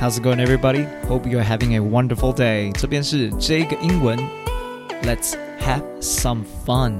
[0.00, 0.84] How's it going, everybody?
[1.08, 2.70] Hope you're having a wonderful day.
[2.74, 4.16] 这边是这个英文
[5.02, 6.94] ，Let's have some fun.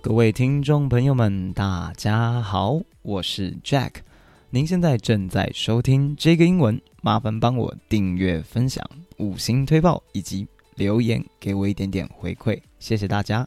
[0.00, 4.02] 各位听众朋友们，大家好，我是 Jack。
[4.50, 8.82] 您现在正在收听这个英文，麻烦帮我订阅、分享、
[9.18, 13.46] 五星推爆以及留言，给我一点点回馈，谢谢大家。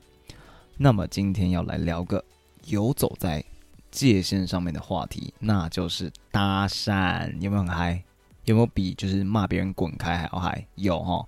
[0.78, 2.24] 那么今天要来聊个
[2.68, 3.44] 游走在
[3.90, 8.04] 界线上面的话题，那就是搭讪，有没有很嗨？
[8.46, 10.68] 有没有比就是骂别人滚开还要嗨？
[10.76, 11.26] 有齁，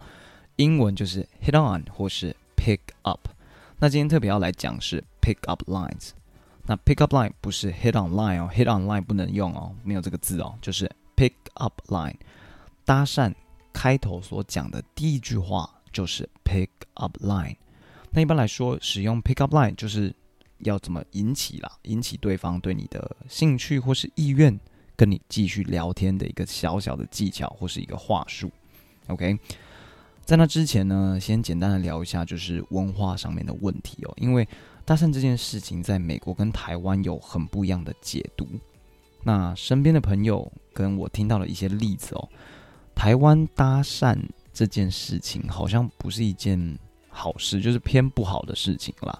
[0.57, 3.27] 英文就是 hit on 或是 pick up。
[3.79, 6.11] 那今天特别要来讲是 pick up lines。
[6.65, 12.15] 那 pick up line 不是 hit on line 哦，hit on line 不能用哦，没有这个字哦，就是 pick up line。
[12.85, 13.33] 搭讪
[13.73, 17.57] 开头所讲的第一句话就是 pick up line。
[18.11, 20.15] 那一般来说，使用 pick up line 就是
[20.59, 24.57] 要怎么引起啦，引起对方对你的兴趣或是意愿，
[24.95, 28.49] 跟你继续聊天的一个小小的技巧或是一个话术。
[29.07, 29.37] OK，
[30.23, 34.47] 在那之前呢，先简单的聊一下就是文化上面的问题哦，因为。
[34.85, 38.45] 搭讪这件事情，在美国跟台湾有很不一样的解读。
[39.23, 42.27] 那身边的朋友跟我听到了一些例子哦，
[42.93, 44.17] 台湾搭讪
[44.53, 49.17] 这件事情好像不是一件好事，就是偏不好的事情啦。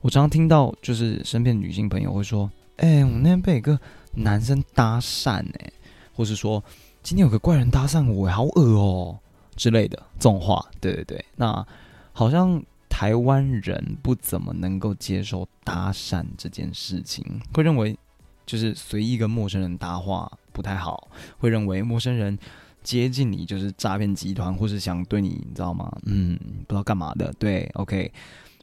[0.00, 3.78] 我常常听到，就是身边的女性朋友会说：“哎、欸，我那天被一个
[4.14, 5.72] 男生搭讪哎，
[6.12, 6.62] 或是说
[7.04, 9.16] 今天有个怪人搭讪我，好恶哦
[9.54, 11.64] 之类的这种话。”对对对，那
[12.12, 12.60] 好像。
[12.96, 17.98] 台湾人不怎么能够接受搭讪这件事情，会认为
[18.46, 22.38] 就是随意跟陌生人搭话不太好，会认为陌生人
[22.84, 25.92] 接近你就是诈骗集团，或是想对你，你知道吗？
[26.04, 26.38] 嗯，
[26.68, 27.32] 不知道干嘛的。
[27.32, 28.12] 对，OK。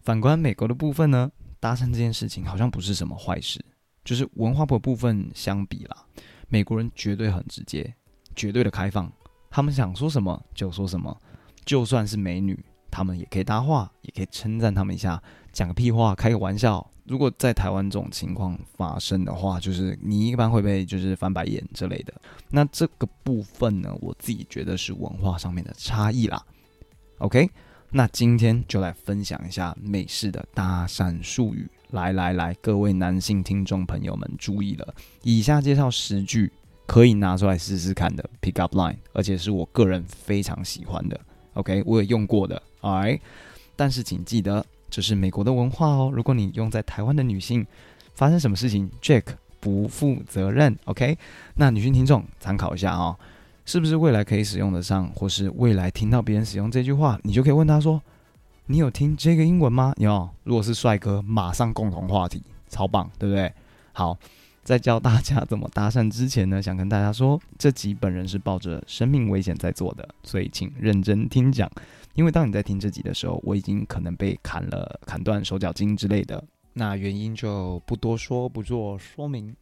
[0.02, 3.59] 反观美国的部分呢，搭讪这件事情好像不是什么坏事，
[4.06, 6.06] 就是文化部部分相比啦，
[6.47, 7.94] 美国人绝对很直接，
[8.34, 9.12] 绝对的开放，
[9.50, 11.16] 他们想说什么就说什么，
[11.66, 12.58] 就算是美女。
[12.91, 15.22] 他们也可以搭话，也可以称赞他们一下，
[15.52, 16.85] 讲个屁话，开个玩笑。
[17.07, 22.13] 如果在台湾这种情况发生的话，就是你一般会被就是翻白眼之类的。
[22.50, 26.46] 那这个部分呢，我自己觉得是文化上面的差异啦。
[27.18, 27.50] OK，
[27.90, 31.69] 那今天就来分享一下美式的搭讪术语。
[31.90, 36.50] 来来来，各位男性听众朋友们注意了，以下介绍十句
[36.85, 41.19] 可以拿出来试试看的 pick up line，而且是我个人非常喜欢的。
[41.56, 42.62] OK，我也用过的。
[42.81, 43.19] Alright，
[43.75, 46.12] 但是请记得，这是美国的文化哦。
[46.14, 47.66] 如果你用在台湾的女性，
[48.14, 49.24] 发生什么事情，Jack
[49.59, 50.78] 不负责任。
[50.86, 51.18] OK，
[51.56, 53.18] 那女性听众参考一下哦，
[53.66, 58.02] 是不是未来可以使用得上，或是未来听到别人使用这句话，你就可以问他说
[58.68, 63.53] ：“你有听这个英文吗？”有，如果是帅哥，马上共同话题，超棒，对不对？
[63.94, 64.18] 好。
[64.64, 71.68] 在教大家怎么搭讪之前呢，想跟大家说，这集本人是抱着生命危险在做的，所以请认真听讲。
[72.13, 79.55] 因为当你在听这集的时候，我已经可能被砍了、砍断手脚筋之类的，那原因就不多说，不做说明。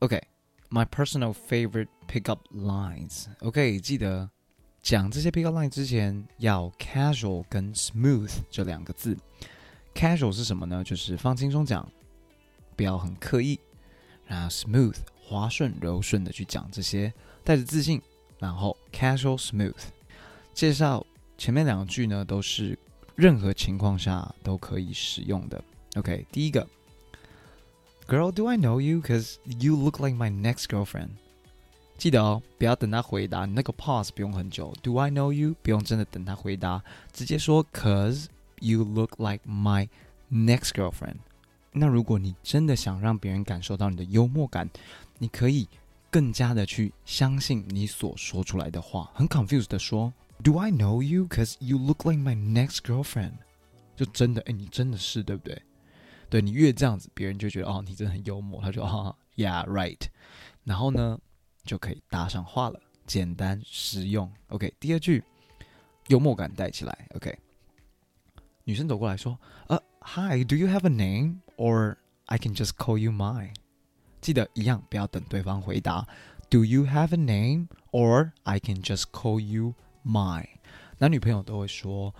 [0.00, 3.26] OK，my、okay, personal favorite pickup lines。
[3.40, 4.28] OK，记得
[4.82, 9.16] 讲这些 pickup line 之前要 casual 跟 smooth 这两个字。
[9.94, 10.84] casual 是什么呢？
[10.84, 11.90] 就是放轻松讲，
[12.76, 13.58] 不要很刻意。
[14.26, 17.12] 然后 smooth 滑顺柔顺的去讲这些，
[17.42, 18.02] 带着自信，
[18.38, 19.74] 然后 casual smooth
[20.52, 21.06] 介绍
[21.38, 22.78] 前面两句呢，都是
[23.14, 25.62] 任何情况下都可以使用的。
[25.96, 26.66] OK，第一个
[28.06, 29.00] ，Girl, do I know you?
[29.00, 31.10] Cause you look like my next girlfriend。
[31.98, 34.74] 记得哦，不要等他回答，你那个 pause 不用很久。
[34.82, 35.54] Do I know you？
[35.62, 36.82] 不用真的等他回答，
[37.12, 38.26] 直接说 Cause
[38.60, 39.88] you look like my
[40.30, 41.16] next girlfriend。
[41.72, 44.68] 那如果你真的想让别人感受到你的幽默感，
[45.18, 45.68] 你可以
[46.10, 49.10] 更加的去相信你所说出来的话。
[49.14, 50.12] 很 confused 的说
[50.43, 51.27] ，Do I know you?
[51.27, 53.33] Cause you look like my next girlfriend。
[53.95, 55.61] 就真的，哎，你真的是对不对？
[56.29, 58.61] 对，你越这样子，别人就觉得哦，你真的很幽默。
[58.61, 60.01] 他说啊，Yeah, right。
[60.63, 61.19] 然后呢，
[61.63, 64.31] 就可以搭上话了，简单实用。
[64.47, 65.23] OK，第二句，
[66.07, 67.07] 幽默感带起来。
[67.15, 67.37] OK，
[68.63, 69.37] 女生走过来说，
[69.67, 69.81] 呃。
[70.03, 73.53] Hi, do you have a name, or I can just call you mine？
[74.19, 76.07] 记得一样，不要等对方回答。
[76.49, 79.75] Do you have a name, or I can just call you
[80.06, 80.46] My，
[80.98, 82.14] 男女朋友都会说，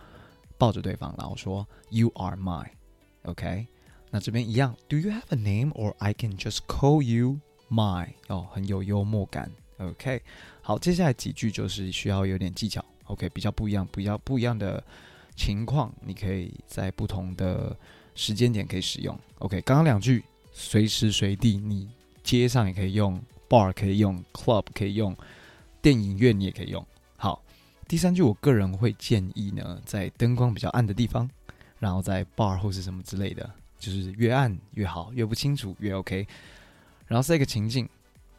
[0.58, 3.68] 抱着对方，然后说 You are my”，OK？
[4.10, 7.38] 那这边一样，Do you have a name, or I can just call you
[7.70, 8.08] my？
[8.28, 9.50] 哦，很有幽默感。
[9.78, 10.22] OK？
[10.62, 12.84] 好，接下来几句就是需要有点技巧。
[13.04, 14.82] OK，比较不一样，比较不一样的
[15.36, 17.76] 情况，你可以在不同的
[18.14, 19.16] 时间点可以使用。
[19.38, 21.88] OK，刚刚两句随时随地，你
[22.24, 25.16] 街上也可以用，bar 可以用，club 可以用，
[25.80, 26.84] 电影院你也可以用。
[27.16, 27.42] 好，
[27.88, 31.28] 第三句我个人会建议呢，在灯光比较暗的地方，
[31.78, 33.48] 然后在 bar 或是什么之类的，
[33.78, 36.26] 就是越暗越好，越不清楚越 OK。
[37.06, 37.88] 然后是一个情境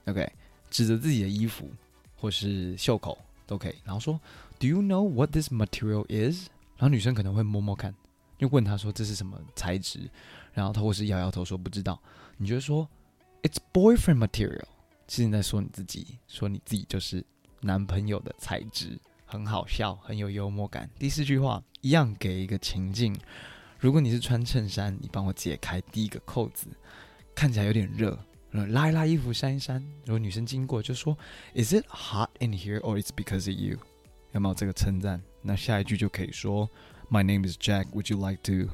[0.06, 0.30] ，OK，
[0.70, 1.70] 指着自己的衣服
[2.18, 4.20] 或是袖口都可以，然后说
[4.60, 6.48] ，Do you know what this material is？
[6.76, 7.96] 然后女生可能会摸摸看，
[8.38, 10.10] 就问他说这是什么材质，
[10.54, 11.98] 然后他或是摇摇头说不知道。
[12.36, 12.88] 你就说
[13.44, 14.66] ，It's boyfriend material。
[15.08, 17.24] 其实你在说你自己，说你自己就是
[17.62, 20.90] 男朋友的材质，很好笑，很有幽默感。
[20.98, 23.14] 第四句话一样给一个情境，
[23.78, 26.68] 如果你是穿衬衫，你帮我解开第一个扣子，
[27.36, 28.18] 看起来有点热。
[28.52, 29.84] 拉一拉衣服，扇一扇。
[30.06, 31.16] 如果女生经过，就说
[31.54, 33.78] ：“Is it hot in here, or it's because of you？”
[34.32, 35.22] 有没有这个称赞？
[35.42, 36.68] 那下一句就可以说
[37.12, 37.88] ：“My name is Jack.
[37.92, 38.72] Would you like to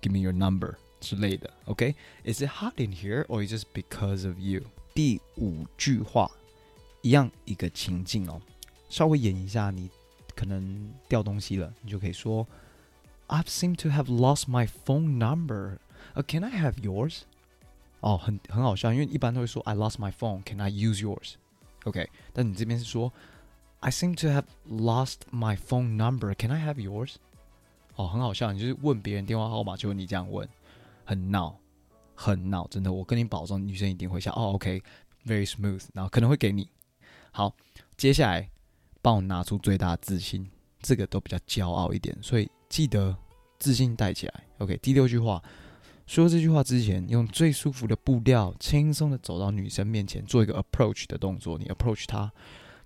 [0.00, 1.50] give me your number？” 之类的。
[1.66, 4.62] OK？Is it hot in here, or is it because of you？
[4.94, 6.30] 第五句话
[7.02, 8.40] 一样一个情境哦，
[8.88, 9.90] 稍微演一下，你
[10.34, 12.46] 可能掉东西了，你就可以说
[13.28, 15.78] ：“I've seemed to have lost my phone number.
[16.14, 17.22] Uh, can I have yours？”
[18.00, 21.34] 哦，很很好笑，因为一般都会说 I lost my phone, can I use yours?
[21.84, 23.12] OK，但你这边是说
[23.80, 27.14] I seem to have lost my phone number, can I have yours?
[27.96, 30.48] 哦，很好笑，你就是问别人电话号码，就你这样问，
[31.04, 31.58] 很闹，
[32.14, 34.32] 很闹，真的，我跟你保证，女生一定会笑。
[34.32, 36.68] 哦，OK，very smooth，然后可能会给你。
[37.32, 37.54] 好，
[37.96, 38.48] 接下来
[39.07, 40.49] 帮我拿出最大的自信，
[40.81, 43.15] 这个都比较骄傲一点，所以记得
[43.59, 44.43] 自信带起来。
[44.59, 45.41] OK，第六句话。
[46.05, 51.57] 说这句话之前，用最舒服的步调，轻松的走到女生面前，做一个 approach 的动作。
[51.57, 52.29] 你 approach 她，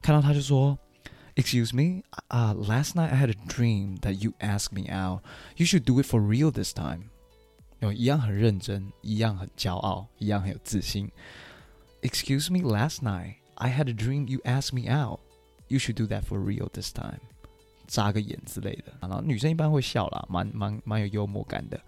[0.04, 5.24] 看到她就说：“Excuse me, uh, last night I had a dream that you asked me out.
[5.56, 7.06] You should do it for real this time.”
[7.80, 11.10] 有一样很认真，一样很骄傲，一样很有自信。“
[12.04, 15.20] Excuse me, last night I had a dream you asked me out.
[15.73, 17.19] You should do that for real this time.”
[17.89, 21.81] 眨个眼之类的，然后女生一般会笑啦，蛮蛮蛮有幽默感的。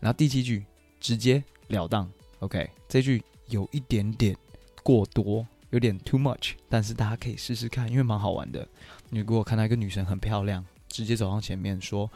[0.00, 0.64] 然后第七句
[1.00, 4.36] 直截了当，OK，这句有一点点
[4.82, 8.66] 过多，有点 too much，但是大家可以试试看，因为蛮好玩的。
[9.10, 12.10] 你如果看到一个女生很漂亮，直接走上前面说：“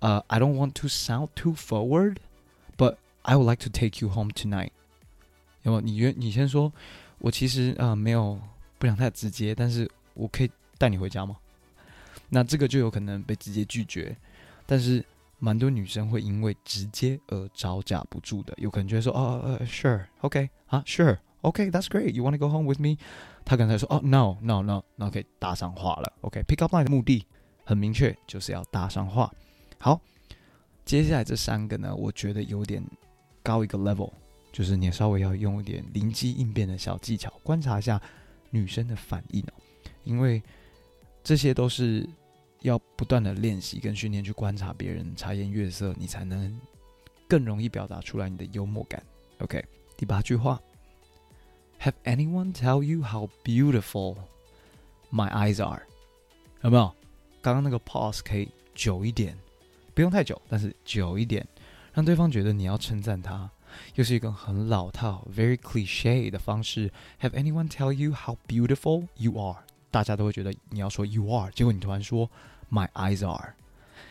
[0.00, 4.70] 呃、，I don't want to sound too forward，but I would like to take you home tonight。”
[5.62, 5.80] 那么？
[5.80, 6.72] 你约你先说，
[7.18, 8.38] 我其实呃没有
[8.78, 11.36] 不想太直接，但是我可以带你回家吗？
[12.28, 14.14] 那这个就有可能被直接拒绝，
[14.66, 15.02] 但是。
[15.40, 22.96] 蛮多女生会因为直接而招架不住的，有可能就会说哦呃、oh,，sure，OK，啊，sure，OK，that's great，you wanna go home with me？
[23.44, 27.24] 他可能才说哦，no，no，no，那可以搭上话了，OK，pick up line 的目的
[27.64, 29.32] 很明确，就是要搭上话。
[29.78, 30.00] 好，
[30.84, 32.82] 接下来这三个呢，我觉得有点
[33.40, 34.10] 高一个 level，
[34.50, 38.02] 就是你稍微要用一点灵机应变的小技巧，观察一下
[38.50, 39.54] 女生的反应哦，
[40.08, 40.42] 因为
[41.22, 42.08] 这些都是。
[42.62, 46.60] 要不断的练习跟训练，去观察别人，察言悦色，你才能
[47.28, 49.00] 更容易表达出来你的幽默感。
[49.38, 49.64] OK，
[49.96, 50.60] 第八句话
[51.80, 54.16] ，Have anyone tell you how beautiful
[55.12, 55.84] my eyes are？
[56.62, 56.92] 有没有？
[57.40, 59.38] 刚刚那个 pause 可以久一点，
[59.94, 61.46] 不用太久，但是久一点，
[61.92, 63.48] 让对方觉得你要称赞他，
[63.94, 66.90] 又是一个很老套、very cliche 的方式。
[67.20, 69.62] Have anyone tell you how beautiful you are？
[69.90, 72.30] 大家都会觉得你要说 you are，结果你突然说
[72.70, 73.54] my eyes are，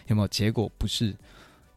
[0.08, 0.28] 有没有？
[0.28, 1.16] 结果不是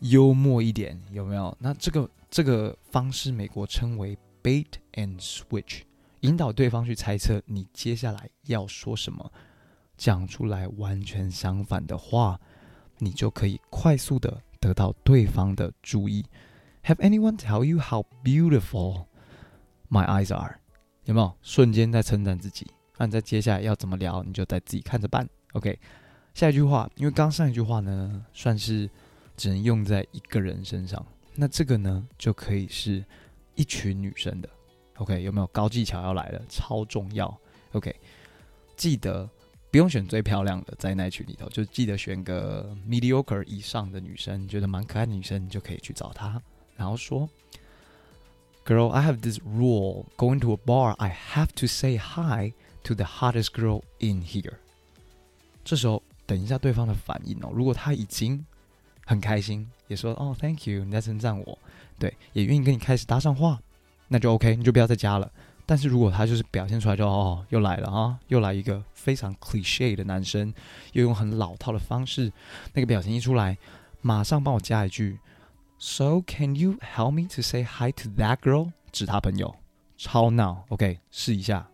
[0.01, 1.57] 幽默一点，有没有？
[1.59, 5.83] 那这个这个方式，美国称为 bait and switch，
[6.21, 9.31] 引导对方去猜测你接下来要说什么，
[9.97, 12.41] 讲出来完全相反的话，
[12.99, 16.25] 你就可以快速的得到对方的注意。
[16.85, 19.05] Have anyone tell you how beautiful
[19.91, 20.57] my eyes are？
[21.05, 21.37] 有没有？
[21.43, 22.67] 瞬间在称赞自己。
[23.01, 25.27] 那你在接下来要怎么聊，你就再自己看着办。
[25.55, 25.79] OK，
[26.35, 28.91] 下一句话，因为刚上一句话呢，算是
[29.39, 31.03] 只能用在一个人身上，
[31.35, 33.03] 那这个呢就可以是
[33.55, 34.49] 一群女生的。
[34.99, 36.43] OK，有没有高技巧要来了？
[36.51, 37.35] 超重要。
[37.73, 37.95] OK，
[38.77, 39.27] 记得
[39.71, 46.39] 不用选最漂亮的，在那群里头，就记得选个 mediocre 以上的女生，觉得蛮可爱的女生，你就可以去找她，
[46.77, 47.27] 然后说。
[48.67, 50.05] Girl, I have this rule.
[50.19, 52.53] Going to a bar, I have to say hi
[52.85, 54.55] to the hottest girl in here.
[55.65, 57.51] 这时候等一下对方的反应哦。
[57.53, 58.45] 如果他已经
[59.05, 61.59] 很开心，也说哦，Thank you，你在称赞我，
[61.99, 63.61] 对，也愿意跟你开始搭上话，
[64.09, 65.31] 那就 OK，你就不要再加了。
[65.67, 70.53] 但是如果他就是表现出来就哦，又来了啊，又来一个非常 cliche 的男生，
[70.95, 72.33] 又用很老套的方式，
[72.73, 73.57] 那个表情一出来，
[74.01, 75.21] 马上帮我加一句
[75.79, 78.73] ，So can you help me to say hi to that girl？
[78.91, 79.55] 指他朋友，
[79.97, 81.70] 超闹，OK，试一下。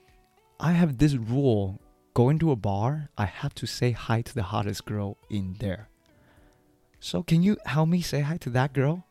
[0.58, 1.80] I have this rule:
[2.14, 5.86] going to a bar, I have to say hi to the hottest girl in there.
[7.00, 9.02] So can you help me say hi to that girl？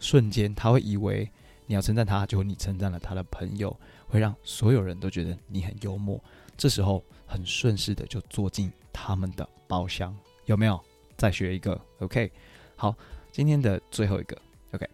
[0.00, 1.30] 瞬间他会以为。
[1.68, 6.22] 你要称赞他，就会你称赞了他的朋友，会让所有人都觉得你很幽默。
[6.56, 10.80] 这时候很顺势的就坐进他们的包厢，有没有？
[11.16, 12.30] 再学一个，OK。
[12.76, 12.94] 好，
[13.32, 14.40] 今天的最后一个，
[14.74, 14.88] OK。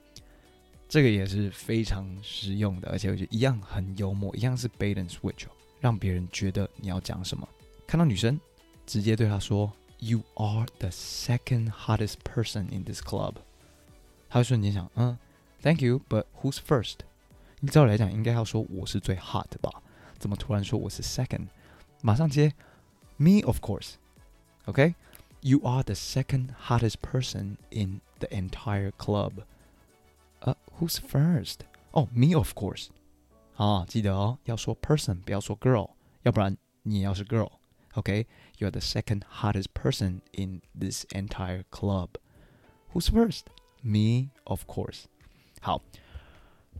[0.88, 5.44] 这个也是非常实用的，而且我觉得一样很幽默，一样是 bait and switch，
[5.80, 7.48] 让别人觉得你要讲什么。
[7.86, 8.40] 看到女生，
[8.86, 13.36] 直接对她说：“You are the second hottest person in this club。”
[14.28, 15.18] 她会瞬间想，嗯。
[15.62, 16.96] Thank you, but who's first？
[17.60, 19.70] 你照理来讲应该要说我是最 hot 的吧？
[20.18, 21.46] 怎么突然说我是 second？
[22.00, 22.52] 马上接，
[23.16, 23.92] Me of course.
[24.64, 24.96] OK,
[25.40, 29.44] you are the second hottest person in the entire club.
[30.40, 31.58] 呃、uh,，Who's first？
[31.92, 32.88] 哦、oh,，Me of course.
[33.56, 35.90] 啊，记得哦，要说 person，不要说 girl，
[36.22, 38.26] 要不然你也要是 girl。OK,
[38.58, 42.08] you are the second hottest person in this entire club.
[42.92, 43.42] Who's first?
[43.82, 45.04] Me of course.
[45.60, 45.82] 好，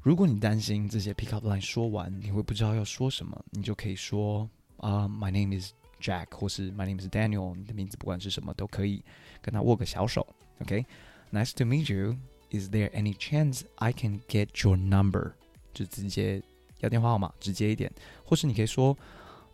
[0.03, 4.49] 如果你担心这些 pick up line 说完你会不知道要说什么，你就可以说
[4.79, 9.05] 啊、uh,，My name is Jack，或是 My name is Daniel，你的名字不管是什么都可以，
[9.41, 10.27] 跟他握个小手。
[10.61, 11.59] OK，Nice、okay?
[11.59, 12.17] to meet you.
[12.51, 15.33] Is there any chance I can get your number？
[15.73, 16.43] 就直接
[16.81, 17.91] 要电话号码，直接一点。
[18.25, 18.97] 或是你可以说，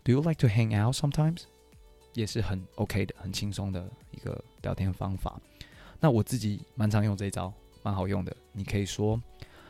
[0.03, 1.43] Do you like to hang out sometimes？
[2.15, 5.41] 也是很 OK 的，很轻松的一个聊天方法。
[6.01, 7.53] 那我自己蛮常用这一招。
[7.85, 9.19] 蛮好用的，你可以说，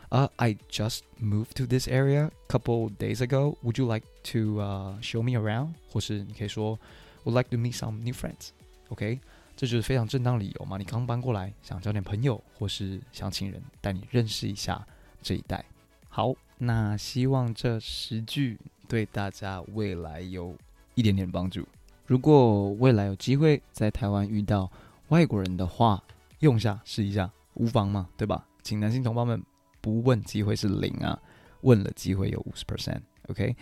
[0.08, 3.54] 啊、uh,，I just moved to this area couple days ago.
[3.62, 5.74] Would you like to 呃、uh, show me around？
[5.90, 6.78] 或是你可以说，
[7.24, 9.20] Would like to meet some new friends。OK，
[9.54, 10.78] 这就是非常正当理由嘛。
[10.78, 14.84] 你刚搬过来，想交点朋友，或是想请人带你认识一下
[15.22, 15.62] 这一带。
[16.08, 20.55] 好， 那希望这十句对大家未来有
[20.95, 21.67] 一点点帮助。
[22.05, 24.71] 如果未来有机会在台湾遇到
[25.09, 26.03] 外国人的话，
[26.39, 27.31] 用下试一下。
[27.55, 28.47] 无妨嘛，对吧？
[28.63, 29.39] 请男性同胞们
[29.79, 31.21] 不问机会是零啊，
[31.61, 32.99] 问了机会有五十 percent。
[33.27, 33.55] OK，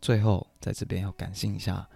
[0.00, 1.86] 最后在这边要感谢一下，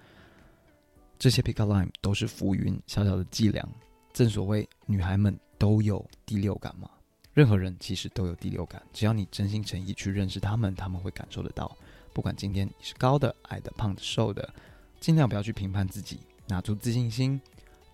[1.18, 3.66] 这些 pick up line 都是浮云，小小的伎俩。
[4.12, 6.90] 正所谓女孩们都有第六感嘛，
[7.34, 11.76] 任何人其实都有第六感，只要你真心诚意去认识他们，他们会感受得到。
[12.12, 14.52] 不管今天你是高的、矮的、胖的、瘦的，
[15.00, 17.40] 尽量不要去评判自己，拿出自信心，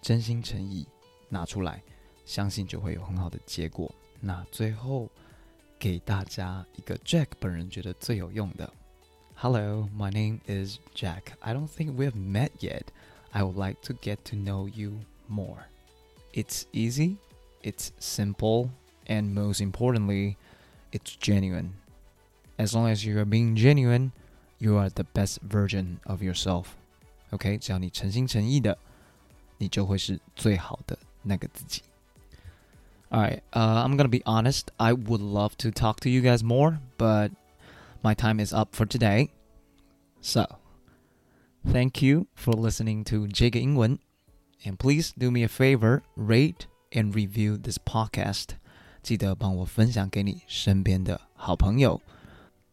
[0.03, 0.87] 真心诚意
[1.29, 1.83] 拿出来。
[2.25, 3.91] 相信就会有很好的结果。
[4.21, 5.09] 那最后
[5.79, 8.71] 给大家一个 Jack 本人觉得最有用的。
[9.35, 11.23] Hello, my name is Jack.
[11.39, 12.83] I don't think we have met yet.
[13.31, 15.69] I would like to get to know you more.
[16.33, 17.17] It's easy,
[17.63, 18.71] it's simple,
[19.08, 20.38] and most importantly,
[20.92, 21.74] it's genuine.
[22.58, 24.12] As long as you are being genuine,
[24.60, 26.76] you are the best version of yourself.
[27.32, 28.78] OK，只要你诚心诚意的，
[29.58, 31.82] 你就会是最好的那个自己。
[33.10, 34.68] All right, uh, I'm gonna be honest.
[34.78, 37.32] I would love to talk to you guys more, but
[38.02, 39.30] my time is up for today.
[40.22, 40.46] So,
[41.64, 44.00] thank you for listening to 这个英文
[44.64, 48.56] and please do me a favor, rate and review this podcast.
[49.02, 52.02] 记得帮我分享给你身边的好朋友。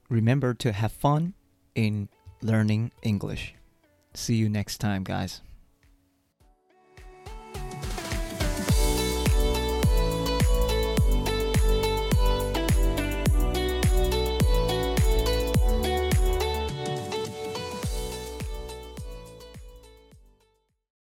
[0.08, 1.32] Remember to have fun
[1.74, 2.08] in
[2.40, 3.54] learning English.
[4.14, 5.38] See you next time, guys.